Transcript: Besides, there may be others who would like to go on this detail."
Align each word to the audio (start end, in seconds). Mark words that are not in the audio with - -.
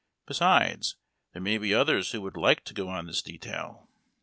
Besides, 0.25 0.95
there 1.31 1.43
may 1.43 1.59
be 1.59 1.75
others 1.75 2.09
who 2.09 2.21
would 2.21 2.35
like 2.35 2.63
to 2.65 2.73
go 2.73 2.89
on 2.89 3.05
this 3.05 3.21
detail." 3.21 3.87